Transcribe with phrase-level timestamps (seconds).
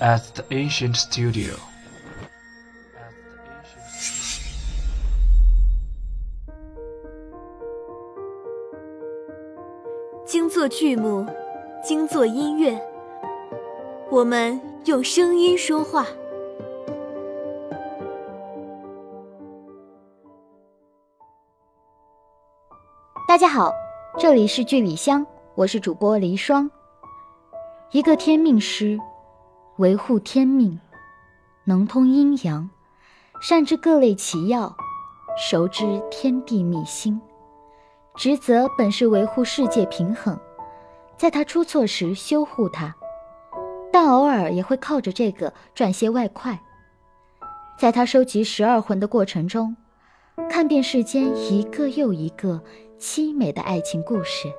[0.00, 1.54] at the ancient studio.
[10.26, 11.26] 精作剧目，
[11.82, 12.80] 精作音乐，
[14.10, 16.06] 我们用声音说话。
[23.28, 23.72] 大家好，
[24.18, 25.24] 这里是剧里香，
[25.54, 26.70] 我是主播黎霜。
[27.92, 28.98] 一个天命师，
[29.78, 30.78] 维护天命，
[31.64, 32.70] 能通阴阳，
[33.40, 34.76] 善知各类奇药，
[35.36, 37.20] 熟知天地秘辛。
[38.14, 40.38] 职责本是维护世界平衡，
[41.16, 42.94] 在他出错时修护他，
[43.92, 46.60] 但偶尔也会靠着这个赚些外快。
[47.76, 49.76] 在他收集十二魂的过程中，
[50.48, 52.62] 看遍世间一个又一个
[52.96, 54.52] 凄美的爱情故事。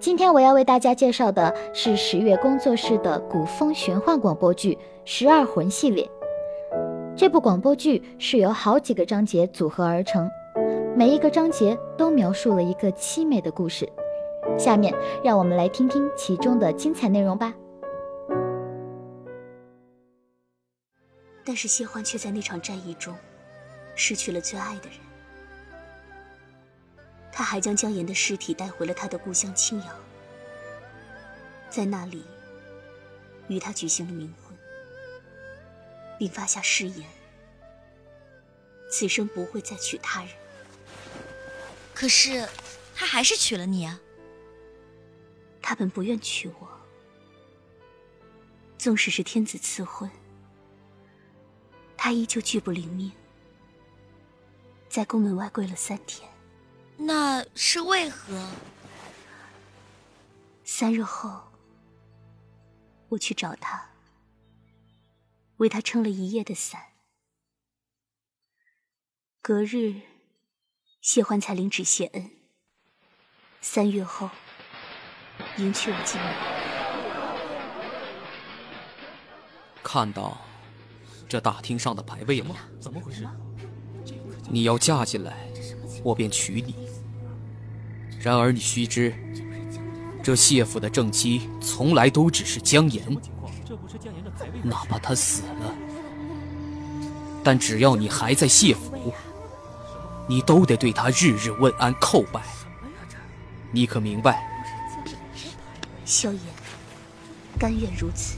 [0.00, 4.74] 今天我要为大家介绍的是十月工作室的古风玄幻广播剧
[5.04, 6.08] 《十二魂》系列。
[7.16, 10.30] 这部广播剧是由好几个章节组合而成。
[10.96, 13.88] 每一个章节都描述了一个凄美的故事，
[14.56, 17.52] 下面让我们来听听其中的精彩内容吧。
[21.44, 23.12] 但是谢欢却在那场战役中
[23.96, 24.98] 失去了最爱的人，
[27.38, 29.96] 他还将江岩的尸体带回了他的故乡青阳，
[31.70, 32.24] 在那里
[33.46, 34.58] 与他举行了冥婚，
[36.18, 37.08] 并发下誓言，
[38.90, 40.30] 此生不会再娶他人。
[41.94, 42.48] 可是，
[42.92, 44.00] 他还是娶了你啊！
[45.62, 46.68] 他本不愿娶我，
[48.76, 50.10] 纵使是天子赐婚，
[51.96, 53.12] 他依旧拒不领命，
[54.88, 56.28] 在宫门外跪了三天。
[56.98, 58.50] 那是为何？
[60.64, 61.44] 三日后，
[63.08, 63.90] 我去找他，
[65.58, 66.82] 为他撑了一夜的伞。
[69.40, 70.02] 隔日。
[71.00, 72.30] 谢欢才领旨谢恩。
[73.62, 74.28] 三月后，
[75.56, 76.34] 迎娶我进门。
[79.82, 80.36] 看到
[81.28, 82.56] 这大厅上的牌位了吗？
[82.78, 83.26] 怎么回事？
[84.50, 85.48] 你要嫁进来，
[86.04, 86.74] 我便娶你。
[88.28, 89.14] 然而你须知，
[90.22, 93.02] 这谢府的正妻从来都只是江岩。
[94.62, 95.74] 哪怕他死了，
[97.42, 99.14] 但只要你还在谢府。
[100.28, 102.42] 你都得对他日日问安叩拜，
[103.72, 104.46] 你可明白？
[106.04, 106.42] 萧炎，
[107.58, 108.36] 甘愿如此。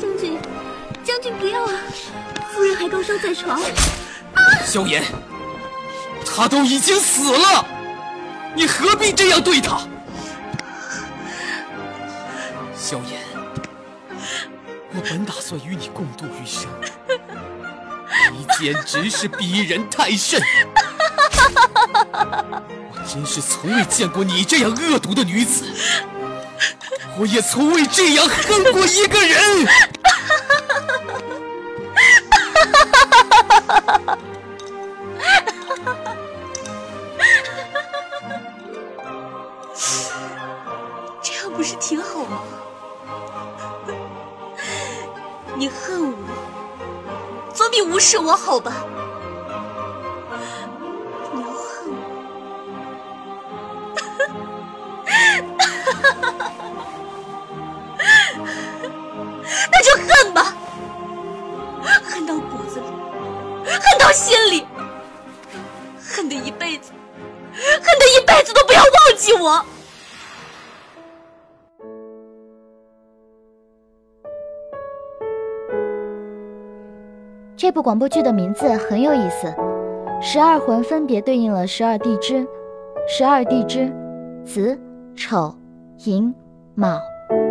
[0.00, 0.38] 将军，
[1.02, 1.70] 将军不要啊！
[2.52, 3.60] 夫人还高烧在床。
[4.64, 5.02] 萧炎，
[6.24, 7.66] 他都已经死了，
[8.54, 9.80] 你何必这样对他？
[12.76, 13.20] 萧炎，
[14.92, 16.68] 我本打算与你共度余生，
[18.32, 20.40] 你简直是逼人太甚！
[22.12, 25.64] 我真是从未见过你这样恶毒的女子，
[27.16, 29.66] 我也从未这样恨过一个人。
[41.22, 42.42] 这样不是挺好吗？
[45.56, 46.16] 你恨我，
[47.54, 48.72] 总比无视我好吧？
[60.14, 60.54] 恨吧，
[62.02, 62.86] 恨到骨子里，
[63.66, 64.64] 恨到心里，
[65.98, 66.92] 恨的一辈子，
[67.52, 69.64] 恨的一辈子都不要忘记我。
[77.56, 79.52] 这部广播剧的名字很有意思，
[80.20, 82.46] 十二魂分别对应了十二地支，
[83.08, 83.90] 十二地支：
[84.44, 84.78] 子、
[85.16, 85.54] 丑、
[86.04, 86.34] 寅、
[86.74, 87.00] 卯、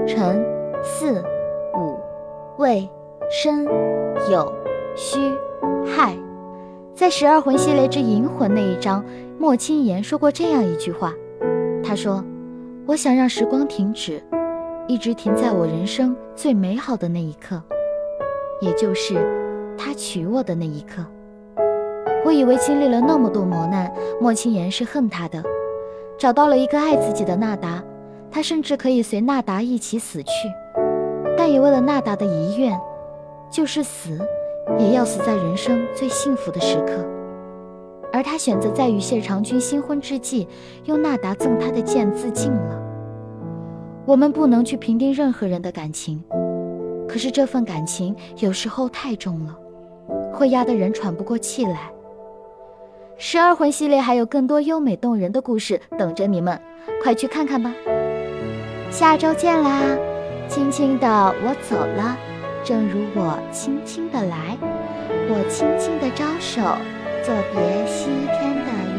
[0.08, 0.46] 辰、
[0.84, 1.24] 巳、午、
[2.58, 2.88] 未、
[3.32, 3.66] 申、
[4.30, 4.52] 酉、
[4.96, 5.32] 戌、
[5.86, 6.16] 亥。
[6.94, 9.04] 在十二魂系列之银魂那一章，
[9.40, 11.14] 莫清言说过这样一句话，
[11.84, 12.24] 他说
[12.86, 14.22] ：“我想让时光停止，
[14.88, 17.62] 一直停在我人生最美好的那一刻，
[18.62, 19.16] 也就是。”
[19.76, 21.04] 他娶我的那一刻，
[22.24, 23.92] 我以为经历了那么多磨难，
[24.22, 25.44] 莫清言是恨他的，
[26.16, 27.84] 找到了一个爱自己的纳达，
[28.30, 30.32] 他甚至可以随纳达一起死去，
[31.46, 32.80] 但也为了纳达的遗愿，
[33.52, 34.18] 就是死
[34.80, 37.06] 也要死在人生最幸福的时刻。
[38.14, 40.48] 而他选择在与谢长君新婚之际，
[40.86, 42.82] 用纳达赠他的剑自尽了。
[44.06, 46.24] 我们不能去评定任何人的感情，
[47.10, 49.54] 可是这份感情有时候太重了，
[50.32, 51.92] 会压得人喘不过气来。
[53.18, 56.58] 十二魂系列还有更多优美动人的故事等着你们，
[57.04, 57.70] 快去看看吧！
[58.90, 59.82] 下周见啦！
[60.76, 62.18] 轻的我走了，
[62.64, 64.58] 正如我轻轻的来，
[65.30, 66.64] 我轻轻的招手。
[67.22, 68.93] 作别西天的。